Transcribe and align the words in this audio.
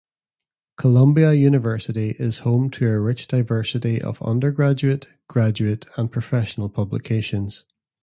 Columbia 0.77 1.33
University 1.33 2.15
is 2.17 2.39
home 2.39 2.71
to 2.71 2.87
a 2.89 2.99
rich 2.99 3.27
diversity 3.27 4.01
of 4.01 4.19
undergraduate, 4.23 5.07
graduate, 5.27 5.85
and 5.95 6.11
professional 6.11 6.69
publications. 6.69 7.65